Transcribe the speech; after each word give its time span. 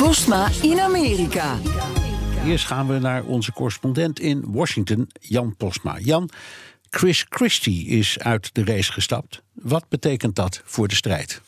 Postma 0.00 0.48
in 0.62 0.80
Amerika. 0.80 1.58
Eerst 2.44 2.66
gaan 2.66 2.86
we 2.86 2.98
naar 2.98 3.24
onze 3.24 3.52
correspondent 3.52 4.20
in 4.20 4.44
Washington, 4.46 5.10
Jan 5.20 5.56
Postma. 5.56 5.98
Jan, 5.98 6.30
Chris 6.90 7.26
Christie 7.28 7.86
is 7.86 8.18
uit 8.18 8.54
de 8.54 8.64
race 8.64 8.92
gestapt. 8.92 9.42
Wat 9.52 9.88
betekent 9.88 10.36
dat 10.36 10.62
voor 10.64 10.88
de 10.88 10.94
strijd? 10.94 11.40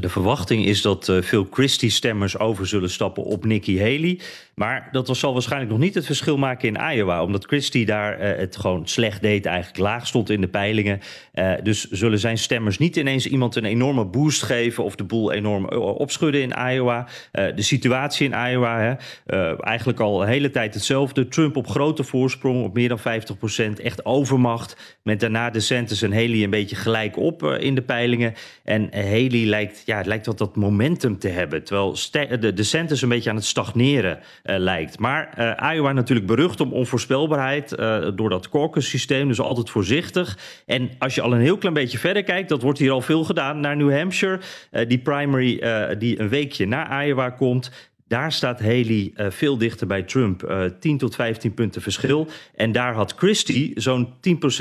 De 0.00 0.08
verwachting 0.08 0.66
is 0.66 0.82
dat 0.82 1.08
uh, 1.08 1.22
veel 1.22 1.46
Christie-stemmers 1.50 2.38
over 2.38 2.66
zullen 2.66 2.90
stappen 2.90 3.22
op 3.22 3.44
Nikki 3.44 3.80
Haley. 3.80 4.20
Maar 4.54 4.88
dat 4.92 5.16
zal 5.16 5.32
waarschijnlijk 5.32 5.70
nog 5.70 5.80
niet 5.80 5.94
het 5.94 6.06
verschil 6.06 6.36
maken 6.36 6.68
in 6.68 6.94
Iowa. 6.94 7.22
Omdat 7.22 7.44
Christie 7.44 7.86
daar 7.86 8.20
uh, 8.20 8.38
het 8.38 8.56
gewoon 8.56 8.88
slecht 8.88 9.22
deed, 9.22 9.46
eigenlijk 9.46 9.78
laag 9.78 10.06
stond 10.06 10.30
in 10.30 10.40
de 10.40 10.48
peilingen. 10.48 11.00
Uh, 11.34 11.52
dus 11.62 11.90
zullen 11.90 12.18
zijn 12.18 12.38
stemmers 12.38 12.78
niet 12.78 12.96
ineens 12.96 13.26
iemand 13.26 13.56
een 13.56 13.64
enorme 13.64 14.04
boost 14.04 14.42
geven... 14.42 14.84
of 14.84 14.94
de 14.94 15.04
boel 15.04 15.32
enorm 15.32 15.68
opschudden 15.74 16.42
in 16.42 16.72
Iowa. 16.72 17.08
de 17.32 17.62
situatie 17.62 18.30
in 18.30 18.50
Iowa, 18.50 18.80
hè, 19.26 19.56
eigenlijk 19.56 20.00
al 20.00 20.18
de 20.18 20.26
hele 20.26 20.50
tijd 20.50 20.74
hetzelfde. 20.74 21.28
Trump 21.28 21.56
op 21.56 21.68
grote 21.68 22.04
voorsprong, 22.04 22.64
op 22.64 22.74
meer 22.74 22.88
dan 22.88 22.98
50 22.98 23.38
procent. 23.38 23.80
Echt 23.80 24.04
overmacht. 24.04 24.98
Met 25.02 25.20
daarna 25.20 25.46
de 25.46 25.58
DeSantis 25.58 26.02
en 26.02 26.12
Haley 26.12 26.42
een 26.42 26.50
beetje 26.50 26.76
gelijk 26.76 27.16
op 27.16 27.42
in 27.42 27.74
de 27.74 27.82
peilingen. 27.82 28.34
En 28.64 28.88
Haley 28.92 29.44
lijkt 29.44 29.81
ja, 29.84 29.96
het 29.96 30.06
lijkt 30.06 30.26
wat 30.26 30.38
dat 30.38 30.56
momentum 30.56 31.18
te 31.18 31.28
hebben. 31.28 31.64
Terwijl 31.64 31.96
de, 32.40 32.52
de 32.52 32.98
een 33.02 33.08
beetje 33.08 33.30
aan 33.30 33.36
het 33.36 33.44
stagneren 33.44 34.18
uh, 34.18 34.56
lijkt. 34.58 34.98
Maar 34.98 35.34
uh, 35.38 35.74
Iowa 35.74 35.92
natuurlijk 35.92 36.26
berucht 36.26 36.60
om 36.60 36.72
onvoorspelbaarheid 36.72 37.68
door 38.14 38.28
dat 38.28 38.48
caucus-systeem. 38.48 39.28
Dus 39.28 39.40
altijd 39.40 39.70
voorzichtig. 39.70 40.38
En 40.66 40.90
als 40.98 41.14
je 41.14 41.20
al 41.20 41.32
een 41.32 41.40
heel 41.40 41.58
klein 41.58 41.74
beetje 41.74 41.98
verder 41.98 42.22
kijkt, 42.22 42.48
dat 42.48 42.62
wordt 42.62 42.78
hier 42.78 42.90
al 42.90 43.00
veel 43.00 43.24
gedaan, 43.24 43.60
naar 43.60 43.76
New 43.76 43.92
Hampshire. 43.96 44.40
die 44.88 44.98
primary 44.98 45.62
die 45.98 46.20
een 46.20 46.28
weekje 46.28 46.66
na 46.66 47.04
Iowa 47.04 47.30
komt. 47.30 47.70
Daar 48.12 48.32
staat 48.32 48.60
Haley 48.60 49.12
uh, 49.16 49.26
veel 49.30 49.58
dichter 49.58 49.86
bij 49.86 50.02
Trump. 50.02 50.42
Uh, 50.42 50.64
10 50.80 50.98
tot 50.98 51.14
15 51.14 51.54
punten 51.54 51.82
verschil. 51.82 52.28
En 52.54 52.72
daar 52.72 52.94
had 52.94 53.14
Christie 53.16 53.72
zo'n 53.74 54.08
10% 54.08 54.10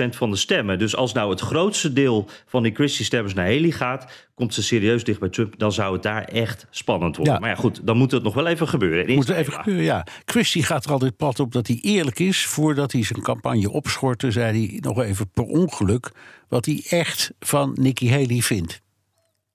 van 0.09 0.31
de 0.31 0.35
stemmen. 0.35 0.79
Dus 0.79 0.95
als 0.95 1.13
nou 1.13 1.29
het 1.29 1.39
grootste 1.39 1.93
deel 1.93 2.29
van 2.45 2.63
die 2.63 2.73
Christie-stemmers 2.73 3.33
naar 3.33 3.45
Haley 3.45 3.71
gaat, 3.71 4.29
komt 4.35 4.53
ze 4.53 4.63
serieus 4.63 5.03
dicht 5.03 5.19
bij 5.19 5.29
Trump, 5.29 5.53
dan 5.57 5.71
zou 5.71 5.93
het 5.93 6.03
daar 6.03 6.23
echt 6.23 6.67
spannend 6.69 7.15
worden. 7.15 7.33
Ja. 7.33 7.39
Maar 7.39 7.49
ja, 7.49 7.55
goed, 7.55 7.81
dan 7.83 7.97
moet 7.97 8.11
het 8.11 8.23
nog 8.23 8.33
wel 8.33 8.47
even 8.47 8.67
gebeuren. 8.67 9.15
Moet 9.15 9.29
even 9.29 9.53
gebeuren, 9.53 9.83
ja. 9.83 10.05
Christie 10.25 10.63
gaat 10.63 10.85
er 10.85 10.91
altijd 10.91 11.17
pad 11.17 11.39
op 11.39 11.51
dat 11.51 11.67
hij 11.67 11.77
eerlijk 11.81 12.19
is. 12.19 12.45
Voordat 12.45 12.91
hij 12.91 13.03
zijn 13.03 13.21
campagne 13.21 13.71
opschortte, 13.71 14.31
zei 14.31 14.67
hij 14.67 14.79
nog 14.79 15.01
even 15.01 15.29
per 15.29 15.43
ongeluk 15.43 16.11
wat 16.47 16.65
hij 16.65 16.83
echt 16.89 17.31
van 17.39 17.71
Nikki 17.79 18.11
Haley 18.11 18.41
vindt. 18.41 18.81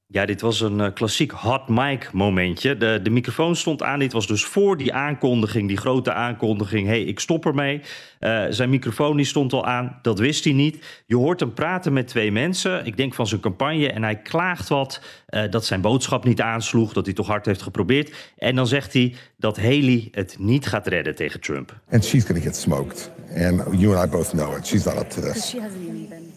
Ja, 0.09 0.27
dit 0.27 0.41
was 0.41 0.61
een 0.61 0.79
uh, 0.79 0.87
klassiek 0.95 1.31
hot 1.31 1.69
mic 1.69 2.13
momentje. 2.13 2.77
De, 2.77 3.01
de 3.03 3.11
microfoon 3.11 3.57
stond 3.57 3.83
aan. 3.83 3.99
Dit 3.99 4.13
was 4.13 4.27
dus 4.27 4.45
voor 4.45 4.77
die 4.77 4.93
aankondiging, 4.93 5.69
die 5.69 5.77
grote 5.77 6.13
aankondiging. 6.13 6.87
hey, 6.87 7.03
ik 7.03 7.21
stop 7.21 7.47
ermee. 7.47 7.81
Uh, 8.21 8.45
zijn 8.51 8.71
microfoon 8.71 9.17
die 9.17 9.27
stond 9.27 9.53
al 9.53 9.67
aan. 9.67 9.99
Dat 10.03 10.19
wist 10.19 10.45
hij 10.45 10.53
niet. 10.53 11.03
Je 11.07 11.17
hoort 11.17 11.41
hem 11.41 11.53
praten 11.53 11.93
met 11.93 12.09
twee 12.09 12.33
mensen. 12.33 12.87
Ik 12.87 12.97
denk 12.97 13.15
van 13.15 13.27
zijn 13.27 13.41
campagne. 13.41 13.93
En 13.93 14.03
hij 14.03 14.17
klaagt 14.17 14.69
wat 14.69 15.01
uh, 15.31 15.51
dat 15.51 15.65
zijn 15.65 15.81
boodschap 15.81 16.25
niet 16.25 16.41
aansloeg. 16.41 16.93
Dat 16.93 17.05
hij 17.05 17.15
toch 17.15 17.27
hard 17.27 17.47
heeft 17.47 17.63
geprobeerd. 17.63 18.15
En 18.37 18.55
dan 18.55 18.67
zegt 18.67 18.93
hij 18.93 19.15
dat 19.37 19.57
Haley 19.57 20.09
het 20.11 20.37
niet 20.39 20.67
gaat 20.67 20.87
redden 20.87 21.15
tegen 21.15 21.41
Trump. 21.41 21.81
And 21.91 22.05
she's 22.05 22.25
going 22.25 22.39
to 22.39 22.47
get 22.47 22.57
smoked. 22.57 23.11
And 23.37 23.81
you 23.81 23.97
and 23.97 24.07
I 24.07 24.11
both 24.11 24.31
know 24.31 24.57
it. 24.57 24.67
She's 24.67 24.85
not 24.85 24.95
up 24.99 25.11
to 25.11 25.21
this. 25.21 25.49
She 25.49 25.61
hasn't 25.61 25.89
even 25.89 26.33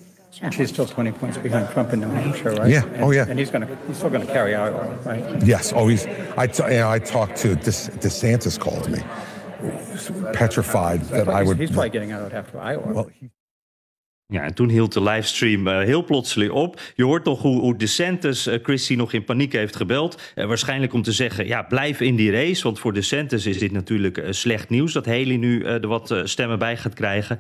She's 0.52 0.70
still 0.70 0.86
20 0.86 1.12
points 1.14 1.38
behind 1.38 1.70
Trump 1.70 1.92
in 1.92 2.02
New 2.02 2.08
Hampshire, 2.10 2.52
right? 2.52 2.70
Yeah. 2.70 2.84
Oh, 2.84 2.88
and, 2.94 3.04
oh, 3.04 3.12
yeah. 3.12 3.26
And 3.28 3.40
he's 3.40 3.50
going 3.50 3.68
to 3.68 3.78
he's 3.88 3.98
still 3.98 4.10
going 4.10 4.26
to 4.26 4.32
carry 4.32 4.56
Iowa, 4.56 4.96
right? 5.04 5.44
Yes. 5.44 5.74
Oh, 5.76 5.88
he's. 5.88 6.06
I 6.38 6.48
t- 6.48 6.64
you 6.64 6.70
know, 6.80 6.90
I 6.90 7.00
talked 7.00 7.36
to 7.38 7.56
De- 7.56 7.62
DeSantis 7.72 8.60
called 8.60 8.90
me, 8.90 9.00
petrified 10.34 11.02
that 11.06 11.28
I 11.30 11.44
would. 11.44 11.58
He's 11.58 11.72
probably 11.72 11.90
getting 11.90 12.12
out 12.12 12.32
after 12.34 12.60
Iowa. 12.60 12.94
Well, 12.94 13.10
he, 13.20 13.30
Ja, 14.32 14.42
en 14.42 14.54
toen 14.54 14.70
hield 14.70 14.94
de 14.94 15.04
livestream 15.04 15.68
uh, 15.68 15.80
heel 15.80 16.04
plotseling 16.04 16.52
op. 16.52 16.82
Je 16.96 17.04
hoort 17.04 17.26
nog 17.26 17.42
hoe, 17.42 17.60
hoe 17.60 17.76
DeSantis 17.76 18.48
uh, 18.48 18.56
Christie 18.64 18.98
nog 18.98 19.14
in 19.14 19.24
paniek 19.24 19.54
heeft 19.54 19.76
gebeld. 19.76 20.22
Uh, 20.36 20.46
waarschijnlijk 20.46 20.94
om 20.94 21.02
te 21.02 21.12
zeggen, 21.12 21.48
ja, 21.48 21.62
blijf 21.64 22.00
in 22.02 22.16
die 22.16 22.32
race. 22.32 22.64
Want 22.64 22.80
voor 22.80 22.94
DeSantis 22.94 23.46
is 23.46 23.58
dit 23.58 23.72
natuurlijk 23.72 24.22
slecht 24.30 24.70
nieuws... 24.70 24.94
dat 24.94 25.06
Haley 25.06 25.38
nu 25.38 25.64
er 25.64 25.88
wat 25.88 26.16
stemmen 26.24 26.60
bij 26.60 26.78
gaat 26.78 26.94
krijgen. 26.94 27.40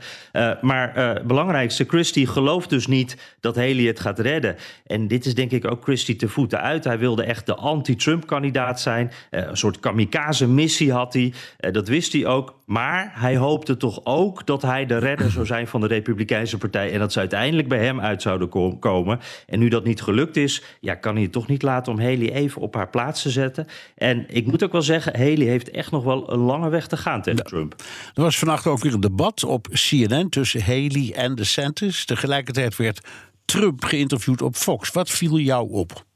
maar 0.61 0.95
het 0.95 1.28
belangrijkste, 1.28 1.85
Christie 1.88 2.28
gelooft 2.28 2.69
dus 2.69 2.88
niet 2.88 3.35
dat 3.39 3.55
Haley 3.55 3.83
het 3.83 3.99
gaat 3.99 4.19
redden. 4.19 4.55
En 4.85 5.07
dit 5.07 5.25
is 5.25 5.35
denk 5.35 5.51
ik 5.51 5.72
ook 5.72 5.83
Christie 5.83 6.16
te 6.16 6.28
voeten 6.28 6.61
uit. 6.61 6.83
Hij 6.83 6.99
wilde 6.99 7.23
echt 7.23 7.45
de 7.45 7.55
anti-Trump-kandidaat 7.55 8.81
zijn. 8.81 9.11
een 9.29 9.57
soort 9.57 9.79
kamikaze-missie 9.79 10.91
had 10.91 11.13
hij. 11.13 11.33
dat 11.72 11.88
wist 11.88 12.13
hij 12.13 12.25
ook. 12.25 12.59
Maar 12.69 13.12
hij 13.13 13.38
hoopte 13.38 13.78
toch 13.78 14.00
ook 14.03 14.46
dat 14.46 14.62
hij 14.62 14.85
de 14.85 14.97
redder 14.97 15.31
zou 15.31 15.46
zijn 15.46 15.68
van 15.68 15.81
de 15.81 15.88
Republikeinse 15.88 16.57
Partij 16.57 16.91
en 16.91 17.00
dat 17.00 17.12
ze 17.12 17.19
uiteindelijk 17.19 17.68
bij 17.68 17.85
hem 17.85 18.02
uit 18.02 18.22
zouden 18.22 18.50
kom 18.50 18.80
komen. 18.80 19.19
En 19.47 19.59
nu 19.59 19.69
dat 19.69 19.84
niet 19.84 20.02
gelukt 20.02 20.38
is, 20.38 20.63
ja, 20.79 20.96
kan 20.96 21.13
hij 21.13 21.24
het 21.24 21.31
toch 21.31 21.47
niet 21.47 21.62
laten 21.62 21.91
om 21.91 22.00
Haley 22.00 22.34
even 22.34 22.62
op 22.62 22.75
haar 22.75 22.90
plaats 22.90 23.22
te 23.22 23.29
zetten. 23.29 23.68
En 23.96 24.25
ik 24.28 24.46
moet 24.46 24.63
ook 24.63 24.72
wel 24.72 24.81
zeggen, 24.81 25.18
Haley 25.18 25.46
heeft 25.46 25.69
echt 25.72 25.91
nog 25.91 26.03
wel 26.03 26.31
een 26.31 26.40
lange 26.40 26.69
weg 26.69 26.88
te 26.88 26.97
gaan 26.97 27.22
tegen 27.22 27.46
Trump. 27.46 27.75
Er 28.13 28.22
was 28.22 28.38
vannacht 28.38 28.68
ook 28.68 28.79
weer 28.79 28.94
een 28.94 29.00
debat 29.00 29.44
op 29.44 29.68
CNN 29.68 30.29
tussen 30.29 30.62
Haley 30.62 31.13
en 31.16 31.35
DeSantis. 31.35 32.06
Tegelijkertijd 32.06 32.75
werd 32.75 33.08
Trump 33.46 33.84
geïnterviewd 33.84 34.41
op 34.41 34.56
Fox. 34.56 34.91
Wat 34.91 35.09
viel 35.09 35.40
jou 35.40 35.72
op? 35.72 36.08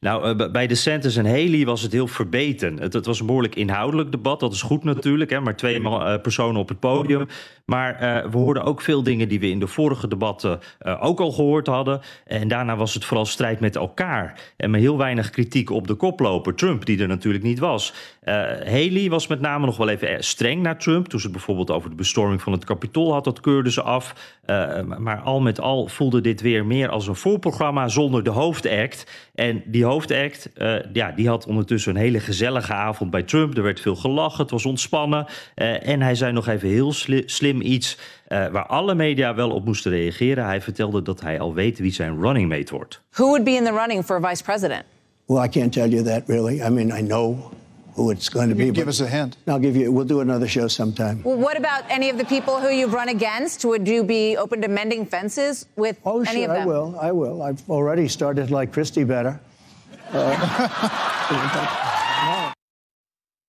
Nou, 0.00 0.38
uh, 0.38 0.50
bij 0.50 0.66
DeSantis 0.66 1.16
en 1.16 1.26
Haley 1.26 1.64
was 1.64 1.82
het 1.82 1.92
heel 1.92 2.06
verbeten. 2.06 2.80
Het, 2.80 2.92
het, 2.92 3.06
was 3.06 3.20
een 3.20 3.26
behoorlijk 3.26 3.54
inhoudelijk 3.54 4.10
debat. 4.12 4.40
Dat 4.40 4.52
is 4.52 4.62
goed 4.62 4.84
natuurlijk, 4.84 5.30
hè, 5.30 5.40
maar 5.40 5.56
twee 5.56 5.80
uh, 5.80 6.14
personen 6.22 6.60
op 6.60 6.68
het 6.68 6.80
podium. 6.80 7.26
Maar 7.64 7.92
uh, 7.94 8.30
we 8.30 8.38
hoorden 8.38 8.64
ook 8.64 8.80
veel 8.80 9.02
dingen 9.02 9.28
die 9.28 9.40
we 9.40 9.48
in 9.48 9.60
de 9.60 9.66
vorige 9.66 10.08
debatten 10.08 10.60
ook 11.00 11.20
al 11.20 11.32
gehoord 11.32 11.66
hadden. 11.66 12.00
En 12.24 12.48
daarna 12.48 12.76
was 12.76 12.94
het 12.94 13.04
vooral 13.04 13.26
strijd 13.26 13.60
met 13.60 13.76
elkaar. 13.76 14.40
En 14.56 14.70
met 14.70 14.80
heel 14.80 14.98
weinig 14.98 15.30
kritiek 15.30 15.70
op 15.70 15.86
de 15.86 15.94
koploper, 15.94 16.54
Trump, 16.54 16.86
die 16.86 17.00
er 17.00 17.08
natuurlijk 17.08 17.44
niet 17.44 17.58
was. 17.58 17.94
Haley 18.64 19.08
was 19.10 19.26
met 19.26 19.40
name 19.40 19.66
nog 19.66 19.76
wel 19.76 19.88
even 19.88 20.24
streng 20.24 20.62
naar 20.62 20.78
Trump. 20.78 21.08
Toen 21.08 21.20
ze 21.20 21.30
bijvoorbeeld 21.30 21.70
over 21.70 21.90
de 21.90 21.96
bestorming 21.96 22.42
van 22.42 22.52
het 22.52 22.64
Capitool 22.64 23.12
had, 23.12 23.24
dat 23.24 23.40
keurde 23.40 23.70
ze 23.70 23.82
af. 23.82 24.36
maar 24.98 25.20
al 25.20 25.40
met 25.40 25.60
al 25.60 25.88
voelde 25.88 26.20
dit 26.20 26.40
weer 26.40 26.66
meer 26.66 26.88
als 26.88 27.06
een 27.06 27.16
voorprogramma 27.16 27.88
zonder 27.88 28.22
de 28.22 28.30
hoofdact. 28.30 29.30
En 29.34 29.62
die 29.66 29.84
hoofdact, 29.90 30.48
uh, 30.58 30.74
ja, 30.92 31.12
die 31.12 31.28
had 31.28 31.46
ondertussen 31.46 31.94
een 31.94 32.00
hele 32.00 32.20
gezellige 32.20 32.72
avond 32.72 33.10
bij 33.10 33.22
Trump. 33.22 33.56
Er 33.56 33.62
werd 33.62 33.80
veel 33.80 33.96
gelachen, 33.96 34.42
het 34.42 34.50
was 34.50 34.64
ontspannen. 34.64 35.26
Uh, 35.56 35.88
en 35.88 36.02
hij 36.02 36.14
zei 36.14 36.32
nog 36.32 36.48
even 36.48 36.68
heel 36.68 36.92
sli 36.92 37.22
slim 37.26 37.60
iets 37.60 37.98
uh, 38.28 38.46
waar 38.46 38.66
alle 38.66 38.94
media 38.94 39.34
wel 39.34 39.50
op 39.50 39.64
moesten 39.64 39.90
reageren. 39.90 40.44
Hij 40.44 40.60
vertelde 40.60 41.02
dat 41.02 41.20
hij 41.20 41.40
al 41.40 41.54
weet 41.54 41.78
wie 41.78 41.92
zijn 41.92 42.20
running 42.20 42.48
mate 42.48 42.74
wordt. 42.74 43.00
Who 43.10 43.24
would 43.24 43.44
be 43.44 43.50
in 43.50 43.64
the 43.64 43.72
running 43.72 44.04
for 44.04 44.20
vice 44.20 44.42
president? 44.42 44.82
Well, 45.26 45.44
I 45.44 45.48
can't 45.48 45.72
tell 45.72 45.88
you 45.88 46.02
that 46.02 46.22
really. 46.26 46.60
I 46.60 46.68
mean, 46.68 46.98
I 46.98 47.06
know 47.06 47.52
who 47.94 48.10
it's 48.10 48.28
going 48.28 48.48
to 48.48 48.56
be. 48.56 48.70
Give 48.72 48.88
us 48.88 49.00
a 49.00 49.06
hint. 49.06 49.36
I'll 49.46 49.60
give 49.60 49.78
you. 49.78 49.92
We'll 49.92 50.08
do 50.08 50.20
another 50.20 50.48
show 50.48 50.68
sometime. 50.68 51.20
Well, 51.22 51.38
what 51.38 51.56
about 51.56 51.82
any 51.88 52.10
of 52.10 52.18
the 52.18 52.24
people 52.24 52.54
who 52.60 52.68
you've 52.68 52.94
run 52.94 53.08
against? 53.08 53.64
Would 53.64 53.86
you 53.86 54.04
be 54.04 54.36
open 54.36 54.60
to 54.60 54.68
mending 54.68 55.06
fences 55.06 55.66
with 55.76 55.96
oh, 56.04 56.22
any 56.22 56.44
sure, 56.44 56.50
of 56.50 56.56
them? 56.56 56.62
I 56.62 56.66
will. 56.66 56.98
I 57.00 57.12
will. 57.12 57.42
I've 57.42 57.62
already 57.68 58.08
started 58.08 58.50
like 58.50 58.72
Christie 58.72 59.04
better. 59.04 59.38
Uh, 60.12 60.26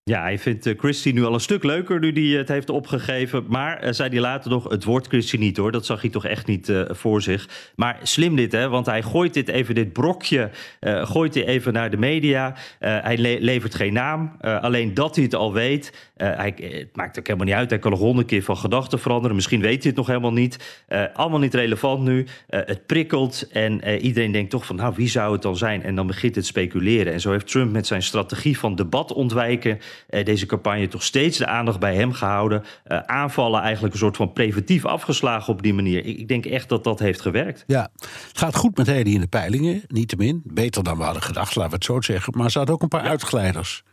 Ja, 0.03 0.21
hij 0.21 0.39
vindt 0.39 0.65
uh, 0.65 0.79
Christie 0.79 1.13
nu 1.13 1.23
al 1.23 1.33
een 1.33 1.39
stuk 1.39 1.63
leuker 1.63 1.99
nu 1.99 2.11
hij 2.11 2.37
het 2.37 2.47
heeft 2.47 2.69
opgegeven. 2.69 3.45
Maar 3.47 3.85
uh, 3.85 3.91
zei 3.91 4.09
hij 4.09 4.19
later 4.19 4.51
nog, 4.51 4.69
het 4.69 4.83
wordt 4.83 5.07
Christie 5.07 5.39
niet 5.39 5.57
hoor. 5.57 5.71
Dat 5.71 5.85
zag 5.85 6.01
hij 6.01 6.09
toch 6.09 6.25
echt 6.25 6.47
niet 6.47 6.73
voor 6.87 7.21
zich. 7.21 7.71
Maar 7.75 7.99
slim 8.03 8.35
dit 8.35 8.51
hè, 8.51 8.69
want 8.69 8.85
hij 8.85 9.01
gooit 9.03 9.33
dit 9.33 9.47
even, 9.47 9.75
dit 9.75 9.93
brokje, 9.93 10.49
gooit 10.81 11.33
hij 11.33 11.45
even 11.45 11.73
naar 11.73 11.89
de 11.89 11.97
media. 11.97 12.55
hij 12.79 13.17
le 13.17 13.37
levert 13.39 13.75
geen 13.75 13.93
naam. 13.93 14.37
alleen 14.41 14.93
dat 14.93 15.15
hij 15.15 15.23
het 15.23 15.35
al 15.35 15.53
weet. 15.53 16.11
hij, 16.15 16.53
het 16.57 16.95
maakt 16.95 17.19
ook 17.19 17.27
helemaal 17.27 17.47
niet 17.47 17.55
uit. 17.55 17.69
Hij 17.69 17.79
kan 17.79 17.91
nog 17.91 17.99
honderd 17.99 18.27
keer 18.27 18.43
van 18.43 18.57
gedachten 18.57 18.99
veranderen. 18.99 19.35
Misschien 19.35 19.61
weet 19.61 19.79
hij 19.83 19.87
het 19.87 19.95
nog 19.95 20.07
helemaal 20.07 20.33
niet. 20.33 20.83
allemaal 21.13 21.39
niet 21.39 21.53
relevant 21.53 22.03
nu. 22.03 22.27
het 22.47 22.85
prikkelt 22.85 23.47
en 23.51 23.97
iedereen 23.97 24.31
denkt 24.31 24.49
toch 24.49 24.65
van, 24.65 24.75
nou 24.75 24.93
wie 24.95 25.09
zou 25.09 25.33
het 25.33 25.41
dan 25.41 25.57
zijn? 25.57 25.83
En 25.83 25.95
dan 25.95 26.07
begint 26.07 26.35
het 26.35 26.45
speculeren. 26.45 27.13
En 27.13 27.21
zo 27.21 27.31
heeft 27.31 27.47
Trump 27.47 27.71
met 27.71 27.87
zijn 27.87 28.03
strategie 28.03 28.57
van 28.57 28.75
debat 28.75 29.13
ontwijken 29.13 29.79
deze 30.23 30.45
campagne 30.45 30.87
toch 30.87 31.03
steeds 31.03 31.37
de 31.37 31.45
aandacht 31.45 31.79
bij 31.79 31.95
hem 31.95 32.13
gehouden. 32.13 32.63
Uh, 32.87 32.99
aanvallen 32.99 33.61
eigenlijk 33.61 33.93
een 33.93 33.99
soort 33.99 34.15
van 34.15 34.33
preventief 34.33 34.85
afgeslagen 34.85 35.53
op 35.53 35.61
die 35.61 35.73
manier. 35.73 36.05
Ik, 36.05 36.27
denk 36.27 36.45
echt 36.45 36.69
dat 36.69 36.83
dat 36.83 36.99
heeft 36.99 37.21
gewerkt. 37.21 37.63
Ja, 37.67 37.89
het 38.27 38.37
gaat 38.37 38.55
goed 38.55 38.77
met 38.77 38.87
Haley 38.87 39.03
in 39.03 39.21
de 39.21 39.27
peilingen, 39.27 39.83
niettemin. 39.87 40.41
Beter 40.45 40.83
dan 40.83 40.97
we 40.97 41.03
hadden 41.03 41.21
gedacht, 41.21 41.55
laten 41.55 41.69
we 41.71 41.75
het 41.75 41.85
zo 41.85 42.01
zeggen. 42.01 42.37
Maar 42.37 42.51
ze 42.51 42.59
had 42.59 42.69
ook 42.69 42.81
een 42.81 42.87
paar 42.87 43.03
ja. 43.03 43.09
uitglijders. 43.09 43.83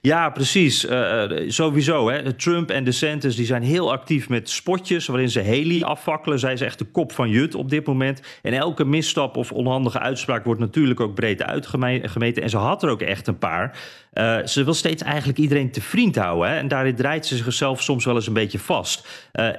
Ja, 0.00 0.30
precies. 0.30 0.84
Uh, 0.84 1.24
sowieso. 1.48 2.10
Hè. 2.10 2.32
Trump 2.32 2.70
en 2.70 2.84
DeSantis 2.84 3.36
die 3.36 3.46
zijn 3.46 3.62
heel 3.62 3.92
actief 3.92 4.28
met 4.28 4.50
spotjes... 4.50 5.06
waarin 5.06 5.30
ze 5.30 5.44
Haley 5.44 5.84
afvakkelen. 5.84 6.38
Zij 6.38 6.52
is 6.52 6.60
echt 6.60 6.78
de 6.78 6.84
kop 6.84 7.12
van 7.12 7.30
Jut 7.30 7.54
op 7.54 7.70
dit 7.70 7.86
moment. 7.86 8.20
En 8.42 8.52
elke 8.52 8.84
misstap 8.84 9.36
of 9.36 9.52
onhandige 9.52 9.98
uitspraak... 9.98 10.44
wordt 10.44 10.60
natuurlijk 10.60 11.00
ook 11.00 11.14
breed 11.14 11.42
uitgemeten. 11.42 12.42
En 12.42 12.50
ze 12.50 12.56
had 12.56 12.82
er 12.82 12.88
ook 12.88 13.02
echt 13.02 13.26
een 13.26 13.38
paar. 13.38 13.78
Uh, 14.14 14.38
ze 14.44 14.64
wil 14.64 14.74
steeds 14.74 15.02
eigenlijk 15.02 15.38
iedereen 15.38 15.70
te 15.70 15.80
vriend 15.80 16.16
houden. 16.16 16.50
Hè? 16.50 16.56
En 16.56 16.68
daarin 16.68 16.94
draait 16.94 17.26
ze 17.26 17.36
zichzelf 17.36 17.82
soms 17.82 18.04
wel 18.04 18.14
eens 18.14 18.26
een 18.26 18.32
beetje 18.32 18.58
vast. 18.58 19.08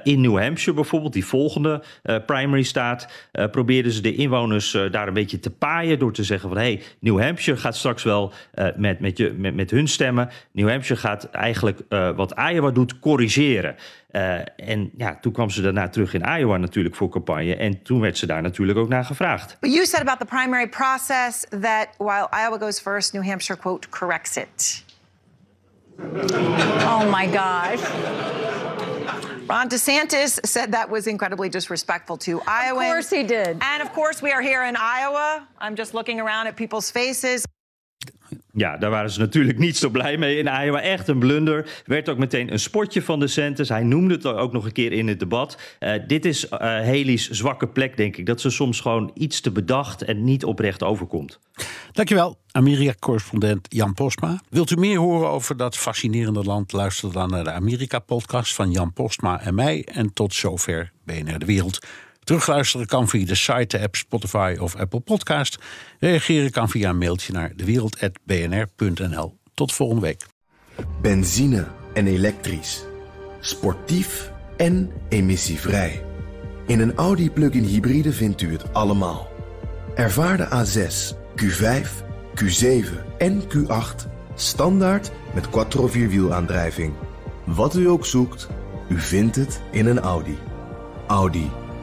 In 0.02 0.20
New 0.20 0.38
Hampshire 0.38 0.74
bijvoorbeeld, 0.74 1.12
die 1.12 1.24
volgende 1.24 1.82
uh, 2.02 2.16
primary 2.26 2.62
staat... 2.62 3.28
probeerden 3.50 3.92
ze 3.92 4.00
de 4.00 4.14
inwoners 4.14 4.76
daar 4.90 5.08
een 5.08 5.14
beetje 5.14 5.38
te 5.38 5.50
paaien... 5.50 5.98
door 5.98 6.12
te 6.12 6.24
zeggen 6.24 6.48
van, 6.48 6.58
hé, 6.58 6.64
hey, 6.64 6.82
New 7.00 7.20
Hampshire 7.20 7.60
gaat 7.60 7.76
straks 7.76 8.02
wel 8.02 8.32
met, 8.76 9.00
met, 9.00 9.18
je, 9.18 9.34
met, 9.36 9.54
met 9.54 9.70
hun 9.70 9.88
stemmen. 10.10 10.30
New 10.52 10.68
Hampshire 10.68 11.00
gaat 11.00 11.24
eigenlijk 11.24 11.80
wat 12.16 12.34
Iowa 12.52 12.70
doet 12.70 12.98
corrigeren. 12.98 13.76
Uh, 14.12 14.34
en 14.56 14.90
ja, 14.96 15.18
toen 15.20 15.32
kwam 15.32 15.50
ze 15.50 15.62
daarna 15.62 15.88
terug 15.88 16.14
in 16.14 16.38
Iowa 16.38 16.56
natuurlijk 16.56 16.94
voor 16.94 17.08
campagne. 17.08 17.56
En 17.56 17.82
toen 17.82 18.00
werd 18.00 18.18
ze 18.18 18.26
daar 18.26 18.42
natuurlijk 18.42 18.78
ook 18.78 18.88
naar 18.88 19.04
gevraagd. 19.04 19.56
But 19.60 19.72
you 19.72 19.86
said 19.86 20.00
about 20.00 20.18
the 20.18 20.24
primary 20.24 20.68
process 20.68 21.44
that 21.60 21.88
while 21.98 22.28
Iowa 22.32 22.58
goes 22.58 22.80
first, 22.80 23.12
New 23.12 23.24
Hampshire, 23.24 23.60
quote, 23.60 23.88
corrects 23.88 24.36
it. 24.36 24.84
oh 26.82 27.10
my 27.10 27.26
gosh. 27.26 27.80
Ron 29.48 29.68
DeSantis 29.68 30.38
said 30.44 30.72
that 30.72 30.90
was 30.90 31.06
incredibly 31.06 31.48
disrespectful 31.48 32.16
to 32.18 32.40
Iowa. 32.46 32.80
Of 32.80 32.86
course 32.86 33.10
he 33.10 33.24
did. 33.24 33.56
And 33.60 33.82
of 33.82 33.92
course, 33.92 34.22
we 34.22 34.30
are 34.32 34.42
here 34.42 34.64
in 34.64 34.76
Iowa. 34.76 35.48
I'm 35.58 35.74
just 35.74 35.92
looking 35.92 36.20
around 36.20 36.46
at 36.46 36.56
people's 36.56 36.90
faces. 36.90 37.44
Ja, 38.60 38.76
daar 38.76 38.90
waren 38.90 39.10
ze 39.10 39.20
natuurlijk 39.20 39.58
niet 39.58 39.76
zo 39.76 39.88
blij 39.88 40.16
mee 40.16 40.36
in 40.36 40.46
Iowa. 40.64 40.80
Echt 40.80 41.08
een 41.08 41.18
blunder. 41.18 41.82
Werd 41.86 42.08
ook 42.08 42.18
meteen 42.18 42.52
een 42.52 42.58
spotje 42.58 43.02
van 43.02 43.20
de 43.20 43.26
Santis. 43.26 43.68
Hij 43.68 43.82
noemde 43.82 44.14
het 44.14 44.26
ook 44.26 44.52
nog 44.52 44.64
een 44.64 44.72
keer 44.72 44.92
in 44.92 45.08
het 45.08 45.18
debat. 45.18 45.58
Uh, 45.80 45.92
dit 46.06 46.24
is 46.24 46.46
uh, 46.62 47.16
zwakke 47.16 47.68
plek, 47.68 47.96
denk 47.96 48.16
ik. 48.16 48.26
Dat 48.26 48.40
ze 48.40 48.50
soms 48.50 48.80
gewoon 48.80 49.10
iets 49.14 49.40
te 49.40 49.50
bedacht 49.50 50.02
en 50.02 50.24
niet 50.24 50.44
oprecht 50.44 50.82
overkomt. 50.82 51.38
Dankjewel, 51.92 52.38
Amerika-correspondent 52.52 53.66
Jan 53.68 53.94
Postma. 53.94 54.40
Wilt 54.48 54.70
u 54.70 54.76
meer 54.76 54.98
horen 54.98 55.28
over 55.28 55.56
dat 55.56 55.76
fascinerende 55.76 56.44
land? 56.44 56.72
Luister 56.72 57.12
dan 57.12 57.30
naar 57.30 57.44
de 57.44 57.52
Amerika-podcast 57.52 58.54
van 58.54 58.70
Jan 58.70 58.92
Postma 58.92 59.40
en 59.40 59.54
mij. 59.54 59.86
En 59.92 60.12
tot 60.12 60.34
zover 60.34 60.92
BNR 61.04 61.38
De 61.38 61.46
Wereld. 61.46 61.78
Terugluisteren 62.30 62.86
kan 62.86 63.08
via 63.08 63.26
de 63.26 63.34
site, 63.34 63.76
de 63.76 63.82
app 63.82 63.96
Spotify 63.96 64.56
of 64.60 64.76
Apple 64.76 65.00
Podcast. 65.00 65.58
Reageren 65.98 66.50
kan 66.50 66.68
via 66.68 66.88
een 66.88 66.98
mailtje 66.98 67.32
naar 67.32 67.52
dewereld.bnr.nl. 67.56 69.38
Tot 69.54 69.72
volgende 69.72 70.02
week. 70.02 70.26
Benzine 71.02 71.66
en 71.94 72.06
elektrisch. 72.06 72.84
Sportief 73.40 74.32
en 74.56 74.92
emissievrij. 75.08 76.04
In 76.66 76.80
een 76.80 76.94
Audi 76.94 77.30
plug-in 77.30 77.64
hybride 77.64 78.12
vindt 78.12 78.42
u 78.42 78.52
het 78.52 78.74
allemaal. 78.74 79.28
Ervaar 79.94 80.36
de 80.36 80.46
A6, 80.46 81.16
Q5, 81.42 81.88
Q7 82.34 83.16
en 83.18 83.42
Q8 83.42 84.08
standaard 84.34 85.10
met 85.34 85.48
quattro 85.48 85.86
vierwielaandrijving. 85.86 86.92
Wat 87.44 87.76
u 87.76 87.88
ook 87.88 88.06
zoekt, 88.06 88.48
u 88.88 88.98
vindt 88.98 89.36
het 89.36 89.60
in 89.70 89.86
een 89.86 90.00
Audi. 90.00 90.38
Audi. 91.06 91.50